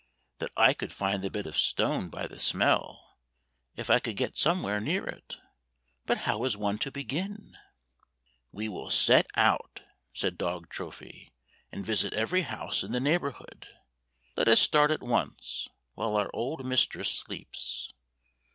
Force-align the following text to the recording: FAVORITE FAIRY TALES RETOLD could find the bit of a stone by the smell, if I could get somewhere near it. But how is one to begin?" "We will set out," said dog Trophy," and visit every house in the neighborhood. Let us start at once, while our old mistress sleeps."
FAVORITE 0.39 0.47
FAIRY 0.55 0.55
TALES 0.55 0.57
RETOLD 0.57 0.77
could 0.79 0.93
find 0.93 1.23
the 1.23 1.29
bit 1.29 1.45
of 1.45 1.53
a 1.53 1.57
stone 1.59 2.09
by 2.09 2.25
the 2.25 2.39
smell, 2.39 3.19
if 3.75 3.91
I 3.91 3.99
could 3.99 4.15
get 4.17 4.35
somewhere 4.35 4.81
near 4.81 5.05
it. 5.05 5.37
But 6.07 6.17
how 6.25 6.43
is 6.45 6.57
one 6.57 6.79
to 6.79 6.89
begin?" 6.91 7.55
"We 8.51 8.67
will 8.67 8.89
set 8.89 9.27
out," 9.35 9.83
said 10.11 10.39
dog 10.39 10.69
Trophy," 10.69 11.29
and 11.71 11.85
visit 11.85 12.15
every 12.15 12.41
house 12.41 12.81
in 12.81 12.93
the 12.93 12.99
neighborhood. 12.99 13.67
Let 14.35 14.47
us 14.47 14.59
start 14.59 14.89
at 14.89 15.03
once, 15.03 15.67
while 15.93 16.15
our 16.15 16.31
old 16.33 16.65
mistress 16.65 17.11
sleeps." 17.11 17.93